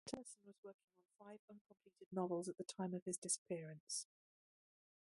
[0.09, 4.07] Tursun was working on five uncompleted novels at the time of his disappearance.